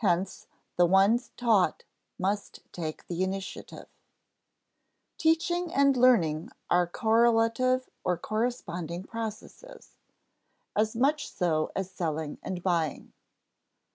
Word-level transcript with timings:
[Sidenote: 0.00 0.16
Hence, 0.20 0.46
the 0.76 0.86
one 0.86 1.20
taught 1.36 1.84
must 2.18 2.60
take 2.72 3.06
the 3.08 3.22
initiative] 3.22 3.88
Teaching 5.18 5.70
and 5.74 5.98
learning 5.98 6.48
are 6.70 6.86
correlative 6.86 7.90
or 8.02 8.16
corresponding 8.16 9.04
processes, 9.04 9.98
as 10.74 10.96
much 10.96 11.28
so 11.28 11.72
as 11.76 11.90
selling 11.90 12.38
and 12.42 12.62
buying. 12.62 13.12